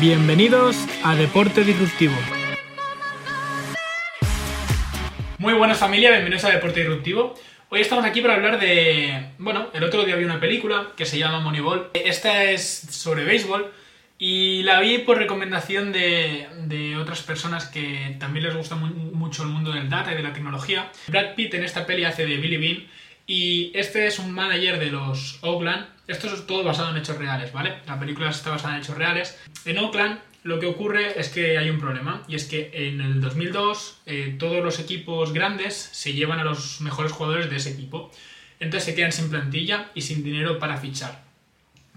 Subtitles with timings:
[0.00, 2.14] Bienvenidos a Deporte Disruptivo.
[5.38, 7.34] Muy buenas familia, bienvenidos a Deporte Disruptivo.
[7.70, 9.30] Hoy estamos aquí para hablar de...
[9.38, 11.90] Bueno, el otro día vi una película que se llama Moneyball.
[11.94, 13.72] Esta es sobre béisbol
[14.18, 19.48] y la vi por recomendación de, otras personas que también les gusta mu- mucho el
[19.48, 20.90] mundo del data y de la tecnología.
[21.08, 22.86] Brad Pitt en esta peli hace de Billy Bean
[23.26, 25.86] y este es un manager de los Oakland.
[26.06, 27.78] Esto es todo basado en hechos reales, ¿vale?
[27.86, 29.38] La película está basada en hechos reales.
[29.64, 33.20] En Oakland lo que ocurre es que hay un problema y es que en el
[33.20, 38.12] 2002 eh, todos los equipos grandes se llevan a los mejores jugadores de ese equipo.
[38.60, 41.24] Entonces se quedan sin plantilla y sin dinero para fichar.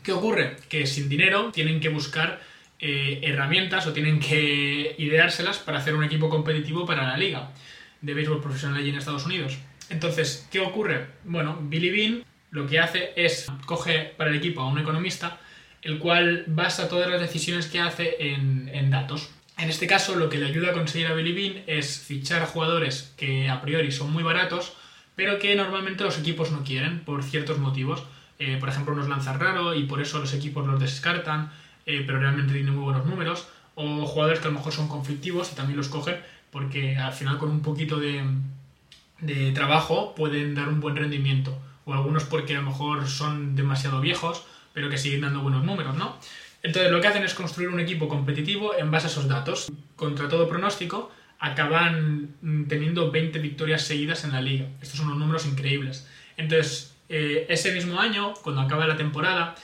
[0.01, 0.55] ¿Qué ocurre?
[0.67, 2.41] Que sin dinero tienen que buscar
[2.79, 7.51] eh, herramientas o tienen que ideárselas para hacer un equipo competitivo para la liga
[8.01, 9.59] de béisbol profesional allí en Estados Unidos.
[9.89, 11.07] Entonces, ¿qué ocurre?
[11.23, 15.39] Bueno, Billy Bean lo que hace es coge para el equipo a un economista,
[15.81, 19.29] el cual basa todas las decisiones que hace en, datos.
[19.57, 23.13] En este caso, lo que le ayuda a conseguir a Billy Bean es fichar jugadores
[23.17, 24.73] que a priori son muy baratos,
[25.15, 28.03] pero que normalmente los equipos no quieren por ciertos motivos.
[28.39, 31.51] Eh, por ejemplo, unos lanzan raro y por eso los equipos los descartan,
[31.85, 33.47] eh, pero realmente tienen muy buenos números.
[33.75, 36.17] O jugadores que a lo mejor son conflictivos y también los cogen
[36.51, 38.23] porque al final con un poquito de,
[39.21, 41.57] de trabajo pueden dar un buen rendimiento.
[41.85, 45.95] O algunos porque a lo mejor son demasiado viejos, pero que siguen dando buenos números,
[45.95, 46.17] ¿no?
[46.61, 49.71] Entonces lo que hacen es construir un equipo competitivo en base a esos datos.
[49.95, 54.67] Contra todo pronóstico, acaban mm, teniendo 20 victorias seguidas en la liga.
[54.81, 56.07] Estos son unos números increíbles.
[56.37, 59.55] Entonces, eh, ese mismo año, cuando acaba la temporada,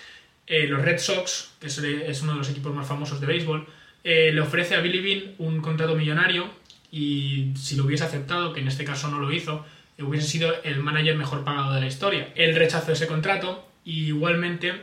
[0.48, 3.68] eh, los Red Sox, que es, uno de los equipos más famosos de béisbol,
[4.04, 6.50] eh, le ofrece a Billy Bean un contrato millonario
[6.98, 9.66] y si lo hubiese aceptado, que en este caso no lo hizo,
[10.00, 12.32] hubiese sido el manager mejor pagado de la historia.
[12.36, 14.74] Él rechazó ese contrato y igualmente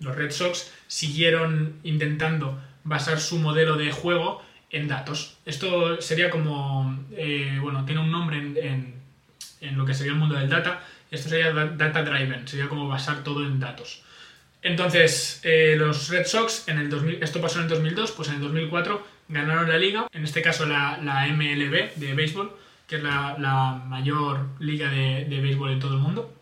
[0.00, 5.36] los Red Sox siguieron intentando basar su modelo de juego en datos.
[5.46, 8.56] Esto sería como, eh, bueno, tiene un nombre en,
[9.60, 12.88] en- lo que sería el mundo del data, esto sería da- data driven, sería como
[12.88, 14.02] basar todo en datos.
[14.62, 18.34] Entonces, eh, los Red Sox, en el 2000, esto pasó en el 2002, pues en
[18.36, 22.56] el 2004 ganaron la liga, en este caso la, la MLB de béisbol,
[22.86, 26.32] que es la, la mayor liga de, de béisbol en todo el mundo.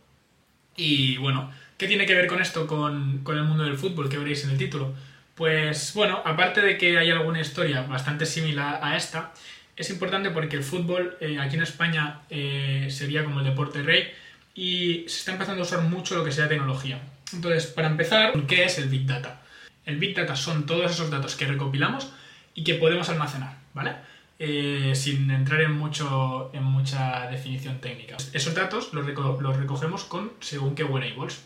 [0.77, 4.19] Y bueno, ¿qué tiene que ver con esto con, con el mundo del fútbol que
[4.19, 4.95] veréis en el título?
[5.35, 9.33] Pues bueno, aparte de que hay alguna historia bastante similar a esta,
[9.77, 14.13] es importante porque el fútbol eh, aquí en España eh, sería como el deporte rey
[14.55, 17.01] y se está empezando a usar mucho lo que sea tecnología.
[17.33, 19.43] Entonces, para empezar, ¿qué es el Big Data?
[19.85, 22.13] El Big Data son todos esos datos que recopilamos
[22.55, 23.93] y que podemos almacenar, ¿vale?
[24.39, 28.17] Eh, sin entrar en, mucho, en mucha definición técnica.
[28.33, 31.43] Esos datos los, reco- los recogemos con según qué wearables.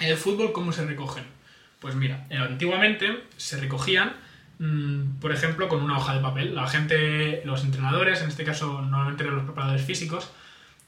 [0.00, 1.24] En el fútbol, ¿cómo se recogen?
[1.80, 4.12] Pues mira, eh, antiguamente se recogían,
[4.58, 6.54] mm, por ejemplo, con una hoja de papel.
[6.54, 10.30] La gente, los entrenadores, en este caso normalmente eran los preparadores físicos,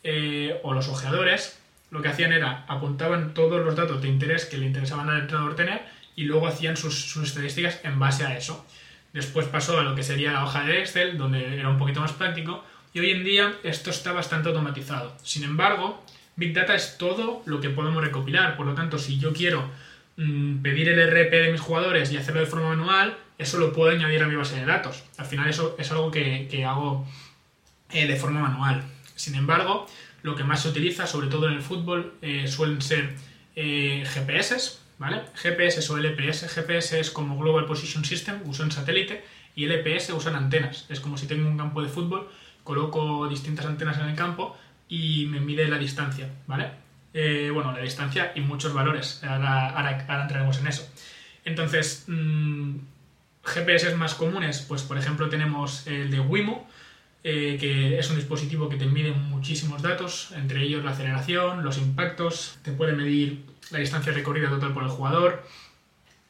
[0.04, 1.58] eh, o los ojeadores,
[1.91, 5.56] lo que hacían era apuntaban todos los datos de interés que le interesaban al entrenador
[5.56, 5.82] tener
[6.14, 8.64] y luego hacían sus estadísticas en base a eso.
[9.16, 12.12] Después pasó a lo que sería la hoja de Excel, donde era un poquito más
[12.12, 12.62] práctico,
[12.93, 15.16] y hoy en día esto está bastante automatizado.
[15.22, 16.04] Sin embargo,
[16.37, 19.71] Big Data es todo lo que podemos recopilar, por lo tanto, si yo quiero
[20.19, 23.91] mm, pedir el RP de mis jugadores y hacerlo de forma manual, eso lo puedo
[23.91, 25.03] añadir a mi base de datos.
[25.16, 27.09] Al final eso es algo que, hago
[27.93, 28.82] eh, de forma manual.
[29.15, 29.87] Sin embargo,
[30.25, 33.15] lo que más se utiliza, sobre todo en el fútbol, eh, suelen ser
[33.55, 35.22] eh, GPS, ¿vale?
[35.34, 36.48] GPS o LPS.
[36.48, 39.24] GPS es como Global Position System, usan satélite,
[39.54, 40.86] y LPS usan antenas.
[40.88, 42.28] Es como si tengo un campo de fútbol,
[42.62, 44.56] coloco distintas antenas en el campo
[44.88, 46.70] y me mide la distancia, ¿vale?
[47.14, 49.22] Eh, bueno, la distancia y muchos valores.
[49.24, 50.86] Ahora, entraremos en eso.
[51.44, 52.76] Entonces, mm,
[53.42, 56.68] GPS más comunes, pues por ejemplo tenemos el de Wimo,
[57.24, 61.78] eh, que es un dispositivo que te mide muchísimos datos, entre ellos la aceleración, los
[61.78, 65.44] impactos, te puede medir la distancia recorrida total por el jugador,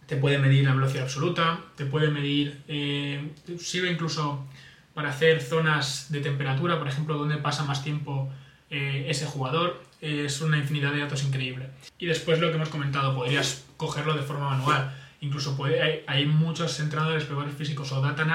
[0.06, 4.44] te puede medir la velocidad absoluta, te puede medir, eh, sirve incluso
[4.94, 8.31] para hacer zonas de temperatura, por ejemplo, donde pasa más tiempo
[8.70, 11.69] eh, ese jugador, es una infinidad de datos increíble.
[11.99, 16.26] Y después lo que hemos comentado, podrías cogerlo de forma manual, incluso puede, hay, hay
[16.26, 18.26] muchos entrenadores, preparadores físicos o data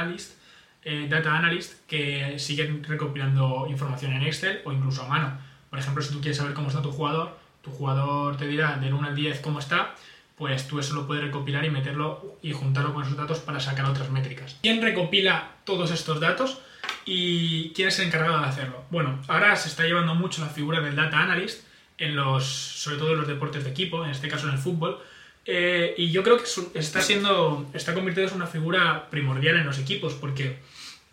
[0.83, 5.37] eh, data analyst que siguen recopilando información en Excel o incluso a mano.
[5.69, 8.93] Por ejemplo, si tú quieres saber cómo está tu jugador, tu jugador te dirá del
[8.93, 9.95] 1 al 10 cómo está,
[10.37, 13.85] pues tú eso lo puedes recopilar y meterlo y juntarlo con esos datos para sacar
[13.85, 14.57] otras métricas.
[14.61, 16.59] ¿Quién recopila todos estos datos
[17.05, 18.83] y quién es el encargado de hacerlo?
[18.89, 21.63] Bueno, ahora se está llevando mucho la figura del data analyst
[21.97, 24.99] en los, sobre todo en los deportes de equipo, en este caso en el fútbol,
[25.45, 29.79] Eh, y yo creo que está siendo, está convirtiéndose en una figura primordial en los
[29.79, 30.59] equipos, porque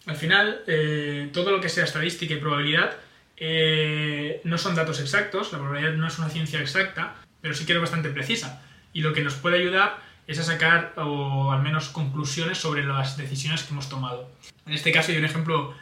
[0.06, 2.96] al final eh, todo lo que sea estadística y probabilidad
[3.40, 7.72] eh, no son datos exactos, la probabilidad no es una ciencia exacta, pero sí que
[7.72, 8.62] es bastante precisa.
[8.92, 13.16] Y lo que nos puede ayudar es a sacar o al menos conclusiones sobre las
[13.16, 14.30] decisiones que hemos tomado.
[14.66, 15.74] En este caso hay un ejemplo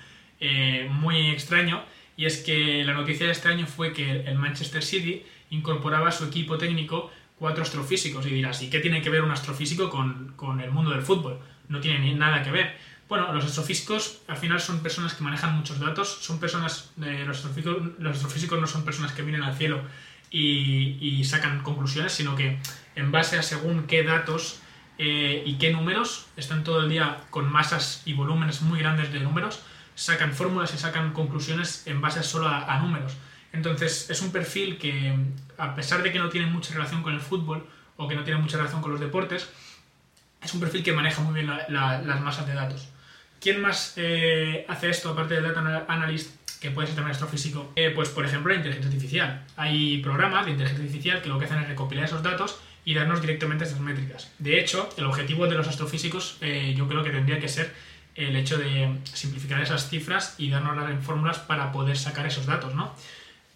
[0.90, 1.82] muy extraño
[2.16, 6.12] y es que la noticia de este año fue que el Manchester City incorporaba a
[6.12, 10.32] su equipo técnico cuatro astrofísicos y dirás, ¿y qué tiene que ver un astrofísico con,
[10.36, 11.38] con el mundo del fútbol?
[11.68, 12.76] No tiene ni nada que ver.
[13.08, 17.36] Bueno, los astrofísicos al final son personas que manejan muchos datos, son personas, eh, los,
[17.36, 19.80] astrofísicos, los, astrofísicos, no son personas que miren al cielo
[20.30, 22.58] y, sacan conclusiones, sino que
[22.96, 24.60] en base a según qué datos
[24.98, 29.20] eh, y qué números, están todo el día con masas y volúmenes muy grandes de
[29.20, 29.60] números,
[29.94, 33.16] sacan fórmulas y sacan conclusiones en base solo a números.
[33.52, 35.16] Entonces es un perfil que,
[35.56, 37.66] a pesar de que no tiene mucha relación con el fútbol
[37.96, 39.48] o que no tiene mucha relación con los deportes,
[40.42, 42.88] es un perfil que maneja muy bien las masas de datos.
[43.40, 46.30] ¿Quién más eh, hace esto aparte del Data Analyst,
[46.60, 47.72] que puede ser también astrofísico?
[47.76, 49.44] Eh, pues, por ejemplo, la inteligencia artificial.
[49.56, 53.20] Hay programas de inteligencia artificial que lo que hacen es recopilar esos datos y darnos
[53.20, 54.32] directamente esas métricas.
[54.38, 57.72] De hecho, el objetivo de los astrofísicos eh, yo creo que tendría que ser
[58.14, 62.74] el hecho de simplificar esas cifras y darnos las fórmulas para poder sacar esos datos,
[62.74, 62.94] ¿no?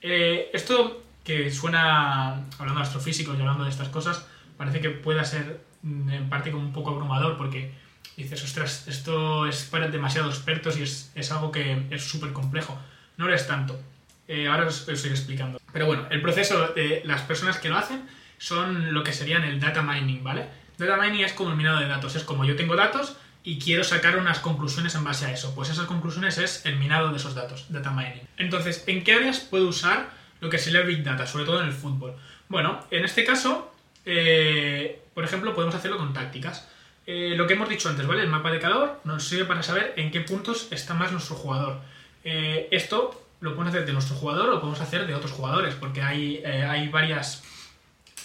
[0.02, 4.26] Esto que suena, hablando de astrofísicos y hablando de estas cosas,
[4.56, 7.72] parece que pueda ser mm, en parte como un poco abrumador porque
[8.16, 12.78] dices, ostras, esto es para demasiados expertos y es, algo que es súper complejo.
[13.16, 13.80] No lo es tanto.
[14.28, 15.60] Eh, ahora os, os estoy explicando.
[15.72, 18.02] Pero bueno, el proceso de las personas que lo hacen
[18.38, 20.48] son lo que serían el data mining, ¿vale?
[20.78, 23.84] Data mining es como el minado de datos, es como yo tengo datos y quiero
[23.84, 25.54] sacar unas conclusiones en base a eso.
[25.54, 28.22] Pues esas conclusiones es el minado de esos datos, data mining.
[28.36, 30.10] Entonces, ¿en qué áreas puedo usar
[30.40, 32.16] lo que sería el Big Data, sobre todo en el fútbol?
[32.48, 33.74] Bueno, en este caso,
[34.04, 36.68] eh, por ejemplo, podemos hacerlo con tácticas.
[37.12, 38.22] Eh, lo que hemos dicho antes, ¿vale?
[38.22, 41.80] El mapa de calor nos sirve para saber en qué puntos está más nuestro jugador.
[42.22, 45.74] Eh, esto lo podemos hacer de nuestro jugador o lo podemos hacer de otros jugadores,
[45.74, 47.42] porque hay, hay varias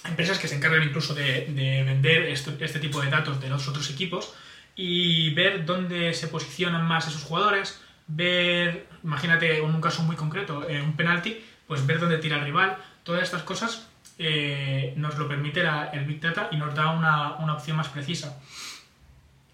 [0.08, 4.36] empresas que se encargan incluso de, vender este tipo de datos de los otros equipos
[4.76, 10.84] y ver dónde se posicionan más esos jugadores, ver, imagínate un caso muy concreto, en
[10.84, 13.88] un penalti, pues ver dónde tira el rival, todas estas cosas
[14.20, 18.38] eh, nos lo permite el Big Data y nos da una, una opción más precisa.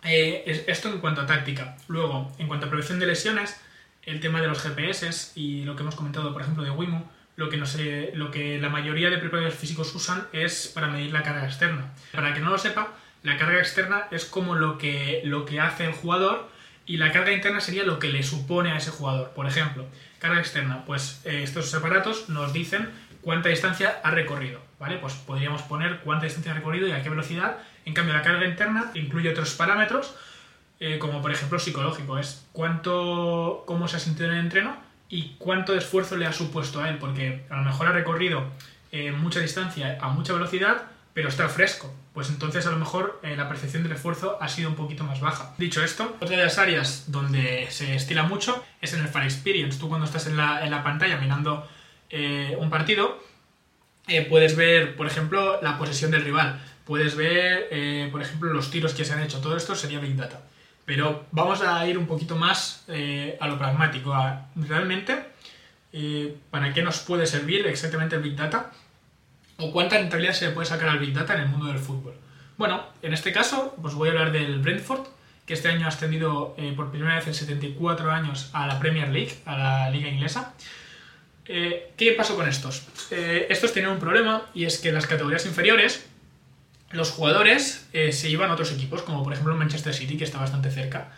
[0.03, 1.77] Eh, esto en cuanto a táctica.
[1.88, 3.59] Luego, en cuanto a prevención de lesiones,
[4.03, 7.50] el tema de los GPS y lo que hemos comentado, por ejemplo, de Wimo, lo
[7.50, 11.94] que, la mayoría de preparadores físicos usan es para medir la carga externa.
[12.12, 12.89] Para que no lo sepa,
[13.24, 16.50] la carga externa es como lo que, lo que hace el jugador
[16.86, 19.31] y la carga interna sería lo que le supone a ese jugador.
[19.31, 19.86] Por ejemplo,
[20.19, 22.89] carga externa, pues eh, estos aparatos nos dicen
[23.21, 24.97] cuánta distancia ha recorrido, ¿vale?
[24.97, 27.57] Pues podríamos poner cuánta distancia ha recorrido y a qué velocidad.
[27.85, 30.15] En cambio, la carga interna incluye otros parámetros,
[30.79, 34.77] eh, como por ejemplo psicológico, es cuánto, cómo se ha sentido en el entreno
[35.09, 38.45] y cuánto esfuerzo le ha supuesto a él, porque a lo mejor ha recorrido
[38.91, 40.83] eh, mucha distancia a mucha velocidad,
[41.13, 41.94] pero está fresco.
[42.13, 45.21] Pues entonces a lo mejor eh, la percepción del esfuerzo ha sido un poquito más
[45.21, 45.53] baja.
[45.57, 49.79] Dicho esto, otra de las áreas donde se estila mucho es en el fan experience.
[49.79, 51.69] Tú cuando estás en la, pantalla mirando
[52.12, 53.22] eh, un partido,
[54.08, 56.62] eh, puedes ver, por ejemplo, la posesión del rival.
[56.86, 59.40] Puedes ver, por ejemplo, los tiros que se han hecho.
[59.40, 60.42] Todo esto sería Big Data.
[60.83, 62.85] Pero vamos a ir un poquito más
[63.40, 65.16] a lo pragmático, a realmente
[66.50, 68.71] para qué nos puede servir exactamente el Big Data
[69.57, 72.16] o cuánta rentabilidad se le puede sacar al Big Data en el mundo del fútbol.
[72.57, 75.07] Bueno, en este caso, pues voy a hablar del Brentford,
[75.45, 79.09] que este año ha ascendido eh, por primera vez en 74 años a la Premier
[79.09, 80.54] League, a la liga inglesa.
[81.45, 82.83] Eh, ¿Qué pasó con estos?
[83.12, 86.06] Eh, estos tienen un problema y es que en las categorías inferiores
[86.92, 90.69] los jugadores se iban a otros equipos, como por ejemplo Manchester City, que está bastante
[90.71, 91.14] cerca,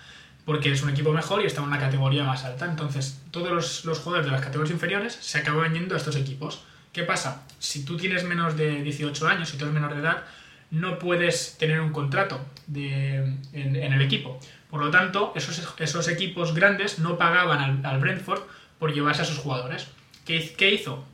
[0.45, 2.65] porque es un equipo mejor y está en una categoría más alta.
[2.65, 6.63] Entonces, todos los, jugadores de las categorías inferiores se acaban yendo a estos equipos.
[6.91, 7.43] ¿Qué pasa?
[7.59, 10.23] Si tú tienes menos de 18 años, si tú eres menor de edad,
[10.69, 14.39] no puedes tener un contrato en, el equipo.
[14.69, 18.41] Por lo tanto, esos, esos equipos grandes no pagaban al, Brentford
[18.79, 19.87] por llevarse a sus jugadores.
[20.25, 21.05] ¿Qué, hizo?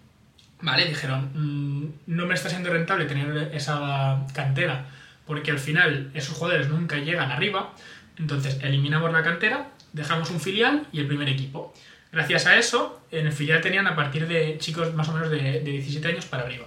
[0.62, 4.86] Vale, dijeron, mm, no me está siendo rentable tener esa cantera
[5.30, 7.74] porque al final esos jugadores nunca llegan arriba.
[8.18, 11.72] Entonces eliminamos la cantera, dejamos un filial y el primer equipo.
[12.12, 15.60] Gracias a eso, en el filial tenían a partir de chicos más o menos de,
[15.60, 16.66] 17 años para arriba.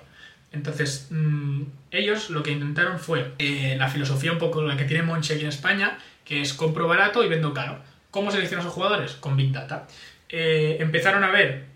[0.53, 5.03] Entonces, mm, ellos lo que intentaron fue eh, la filosofía un poco la que tiene
[5.03, 7.83] Monchi aquí en España, que es compro barato y vendo caro.
[8.13, 9.15] ¿Cómo seleccionan a jugadores?
[9.15, 9.89] Con Big Data.
[10.29, 11.72] Eh, empezaron a ver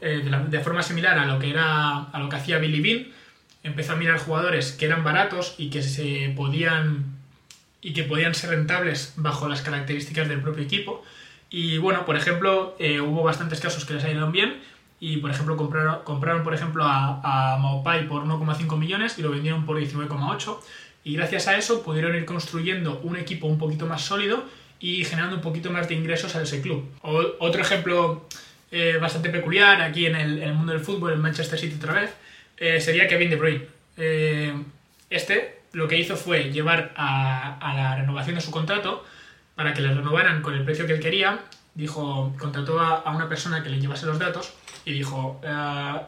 [0.00, 3.08] eh, de, forma similar a lo que era a lo que hacía Billy Bean,
[3.62, 7.16] empezó a mirar jugadores que eran baratos y que se podían
[7.80, 11.02] y que podían ser rentables bajo las características del propio equipo.
[11.50, 14.60] Y bueno, por ejemplo, eh, hubo bastantes casos que les salieron bien
[15.00, 19.30] y por ejemplo compraron, compraron por ejemplo a, a Maupai por 1,5 millones y lo
[19.30, 20.58] vendieron por 19,8
[21.04, 24.44] y gracias a eso pudieron ir construyendo un equipo un poquito más sólido
[24.80, 26.84] y generando un poquito más de ingresos a ese club.
[27.02, 28.26] otro ejemplo
[28.70, 32.14] eh, bastante peculiar aquí en el, mundo del fútbol, en Manchester City otra vez,
[32.56, 33.66] eh, sería Kevin De Bruyne.
[33.96, 34.52] Eh,
[35.10, 39.04] este lo que hizo fue llevar a, la renovación de su contrato
[39.54, 41.40] para que le renovaran con el precio que él quería.
[41.74, 45.40] Dijo, contrató a, una persona que le llevase los datos y dijo,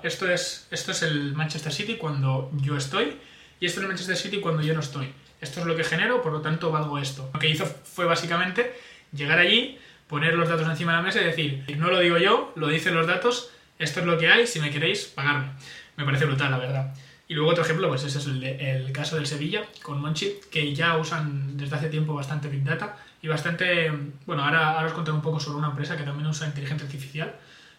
[0.02, 3.18] esto, es, esto es el Manchester City cuando yo estoy
[3.60, 5.12] y esto es el Manchester City cuando yo no estoy.
[5.40, 7.30] Esto es lo que genero, por lo tanto valgo esto.
[7.32, 8.74] Lo que hizo fue básicamente
[9.12, 9.78] llegar allí,
[10.10, 12.94] poner los datos encima de la mesa y decir, no lo digo yo, lo dicen
[12.96, 15.52] los datos, esto es lo que hay, si me queréis, pagarme.
[15.96, 16.94] Me parece brutal, la verdad.
[17.28, 20.98] Y luego otro ejemplo, pues ese es el, caso del Sevilla con Monchi, que ya
[20.98, 23.92] usan desde hace tiempo bastante Big Data y bastante,
[24.26, 27.36] bueno, ahora, ahora os contaré un poco sobre una empresa que también usa inteligencia artificial,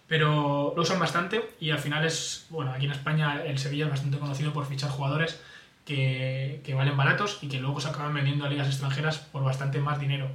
[0.08, 3.92] pero lo usan bastante y al final es, bueno, aquí en España el Sevilla es
[3.92, 5.42] bastante conocido por fichar jugadores
[5.84, 9.82] que, que valen baratos y que luego se acaban vendiendo a ligas extranjeras por bastante
[9.82, 10.30] más dinero.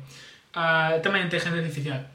[0.56, 2.08] Uh, tema de inteligencia artificial.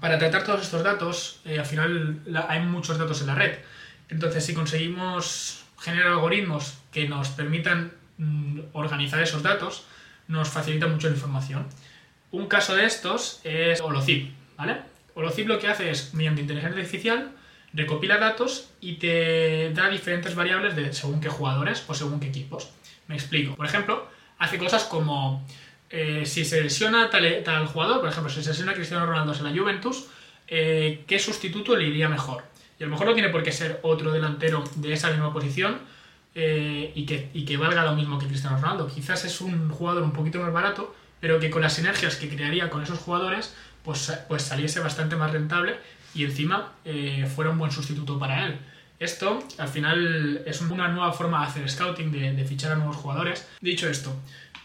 [0.00, 3.58] Para tratar todos estos datos, eh, al final hay muchos datos en la red.
[4.08, 9.84] Entonces, si conseguimos generar algoritmos que nos permitan mm, organizar esos datos,
[10.28, 11.66] nos facilita mucho la información.
[12.30, 14.78] Un caso de estos es Holocip, ¿vale?
[15.14, 17.32] Holocip lo que hace es, mediante inteligencia artificial,
[17.74, 22.70] recopila datos y te da diferentes variables de según qué jugadores o según qué equipos.
[23.08, 23.56] Me explico.
[23.56, 24.08] Por ejemplo,
[24.38, 25.44] hace cosas como
[25.90, 29.58] eh, si se lesiona tal, jugador, por ejemplo, si se lesiona Cristiano Ronaldo en la
[29.60, 30.06] Juventus,
[30.46, 32.44] eh, ¿qué sustituto le iría mejor?
[32.78, 35.78] Y a lo mejor no tiene por qué ser otro delantero de esa misma posición
[36.34, 38.86] eh, y, que, y que valga lo mismo que Cristiano Ronaldo.
[38.86, 42.70] Quizás es un jugador un poquito más barato, pero que con las sinergias que crearía
[42.70, 45.76] con esos jugadores, pues, pues saliese bastante más rentable
[46.14, 46.72] y encima
[47.34, 48.58] fuera un buen sustituto para él.
[49.00, 53.48] Esto, al final, es una nueva forma de hacer scouting, de fichar a nuevos jugadores.
[53.60, 54.14] Dicho esto,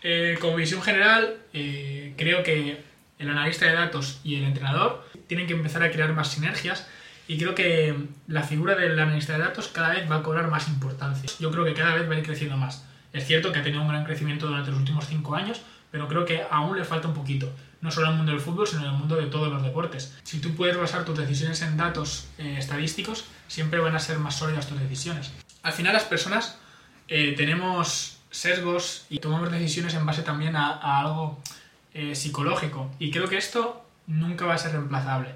[0.04, 2.84] eh, como visión general, eh, creo que
[3.20, 6.88] el analista de datos y el entrenador tienen que empezar a crear más sinergias
[7.26, 7.96] y creo que
[8.28, 11.32] la figura del analista de datos cada vez va a cobrar más importancia.
[11.40, 12.86] Yo creo que cada vez va a ir creciendo más.
[13.14, 16.26] Es cierto que ha tenido un gran crecimiento durante los últimos cinco años, pero creo
[16.26, 18.88] que aún le falta un poquito, no solo en el mundo del fútbol, sino en
[18.88, 20.18] el mundo de todos los deportes.
[20.24, 24.36] Si tú puedes basar tus decisiones en datos eh, estadísticos, siempre van a ser más
[24.36, 25.32] sólidas tus decisiones.
[25.62, 26.60] Al final las personas
[27.08, 31.40] tenemos sesgos y tomamos decisiones en base también a, algo
[31.94, 32.90] eh, psicológico.
[33.00, 35.30] Y creo que esto nunca va a ser reemplazable.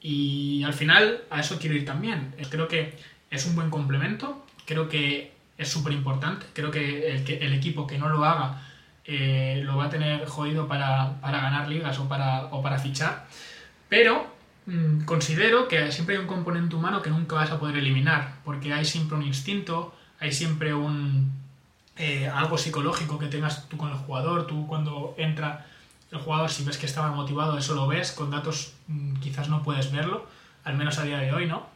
[0.00, 2.34] Y al final a eso quiero ir también.
[2.48, 2.96] Creo que
[3.30, 8.08] es un buen complemento, creo que es súper importante, creo que el, equipo que no
[8.08, 8.62] lo haga
[9.04, 13.26] eh, lo va a tener jodido para, ganar ligas o para, o para fichar.
[13.88, 14.32] Pero
[14.66, 18.72] mm, considero que siempre hay un componente humano que nunca vas a poder eliminar, porque
[18.72, 21.32] hay siempre un instinto, hay siempre un,
[21.98, 25.66] eh, algo psicológico que tengas tú con el jugador, tú cuando entra
[26.12, 29.62] el jugador, si ves que estaba motivado, eso lo ves, con datos mm, quizás no
[29.62, 30.26] puedes verlo,
[30.64, 31.66] al menos a día de hoy, ¿no?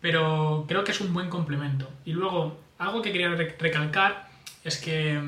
[0.00, 1.88] Pero creo que es un buen complemento.
[2.04, 4.28] Y luego, algo que quería recalcar
[4.64, 5.20] es que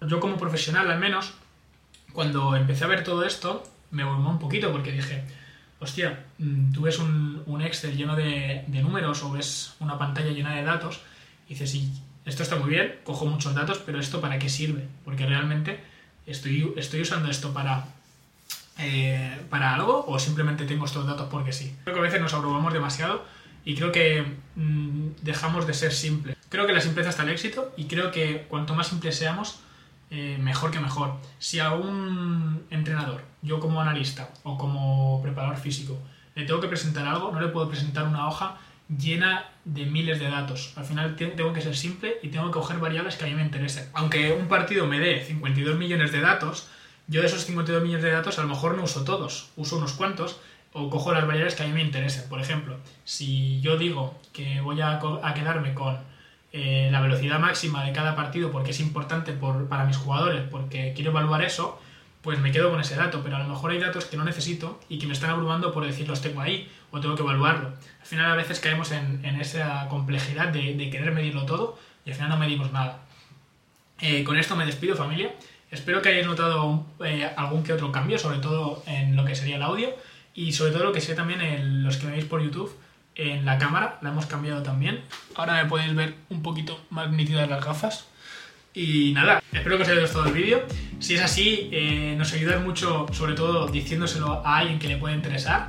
[0.00, 1.34] yo como profesional al menos,
[2.12, 5.24] cuando empecé a ver todo esto, me volvió un poquito porque dije,
[5.78, 10.54] hostia, mm, tú ves un, Excel lleno de, de, números o ves una pantalla llena
[10.56, 11.00] de datos
[11.46, 11.92] y dices, ¿y
[12.24, 14.86] esto está muy bien, cojo muchos datos, pero ¿esto para qué sirve?
[15.04, 15.80] Porque realmente
[16.26, 17.86] estoy, estoy usando esto para,
[18.78, 21.74] eh, para algo o simplemente tengo estos datos porque sí.
[21.84, 23.24] Creo que a veces nos abrumamos demasiado
[23.64, 24.24] y creo que
[24.56, 26.36] mm, dejamos de ser simples.
[26.48, 29.60] Creo que la simpleza está el éxito y creo que cuanto más simples seamos,
[30.10, 31.16] eh, mejor que mejor.
[31.38, 35.98] Si a un entrenador, yo como analista o como preparador físico,
[36.34, 40.28] le tengo que presentar algo, no le puedo presentar una hoja llena de miles de
[40.28, 40.72] datos.
[40.76, 43.42] Al final tengo que ser simple y tengo que coger variables que a mí me
[43.42, 43.88] interesen.
[43.94, 46.68] Aunque un partido me dé 52 millones de datos,
[47.06, 49.92] yo de esos 52 millones de datos a lo mejor no uso todos, uso unos
[49.92, 50.40] cuantos
[50.72, 52.28] o cojo las variables que a mí me interesen.
[52.28, 55.00] Por ejemplo, si yo digo que voy a,
[55.34, 55.98] quedarme con
[56.52, 61.10] eh, la velocidad máxima de cada partido porque es importante para mis jugadores, porque quiero
[61.10, 61.80] evaluar eso,
[62.24, 64.80] pues me quedo con ese dato, pero a lo mejor hay datos que no necesito
[64.88, 67.68] y que me están abrumando por decir los tengo ahí o tengo que evaluarlo.
[67.68, 72.30] Al final a veces caemos en, esa complejidad de, querer medirlo todo y al final
[72.30, 73.00] no medimos nada.
[74.00, 75.34] Eh, con esto me despido familia.
[75.70, 79.56] Espero que hayáis notado eh, algún que otro cambio, sobre todo en lo que sería
[79.56, 79.94] el audio
[80.34, 82.74] y sobre todo lo que sé también en los que me veis por YouTube.
[83.16, 85.02] en la cámara, la hemos cambiado también.
[85.34, 88.08] Ahora me podéis ver un poquito más nítidas las gafas.
[88.72, 90.64] Y nada, espero que os haya gustado el vídeo.
[91.00, 95.14] Si es así, eh, nos ayuda mucho, sobre todo diciéndoselo a alguien que le pueda
[95.14, 95.68] interesar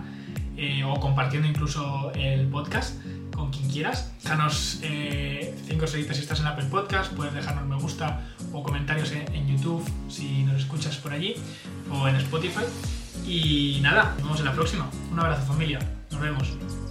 [0.58, 2.96] eh, o compartiendo incluso el podcast
[3.36, 4.14] con quien quieras.
[4.24, 8.22] Déjanos 5 eh, estrellitas si estás en Apple Podcast, puedes dejarnos me gusta
[8.54, 11.36] o comentarios en, YouTube si nos escuchas por allí
[11.92, 12.64] o en Spotify.
[13.28, 14.90] Y nada, nos vemos en la próxima.
[15.12, 15.80] Un abrazo familia,
[16.12, 16.85] nos vemos.